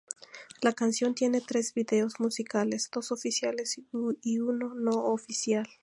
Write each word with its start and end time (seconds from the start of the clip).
La 0.63 0.71
canción 0.73 1.13
tiene 1.13 1.41
tres 1.41 1.75
videos 1.75 2.19
musicales: 2.19 2.89
dos 2.91 3.11
oficiales 3.11 3.77
y 4.23 4.39
uno 4.39 4.73
no 4.73 5.05
oficial. 5.05 5.67